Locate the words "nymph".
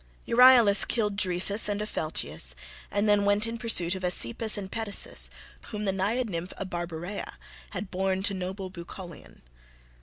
6.27-6.53